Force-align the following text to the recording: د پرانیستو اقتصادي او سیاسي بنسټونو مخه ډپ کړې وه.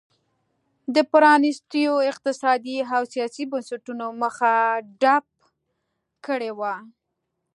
د 0.95 0.97
پرانیستو 1.11 1.93
اقتصادي 2.11 2.77
او 2.95 3.03
سیاسي 3.13 3.43
بنسټونو 3.51 4.05
مخه 4.21 4.53
ډپ 5.01 5.27
کړې 6.25 6.51
وه. 6.59 6.75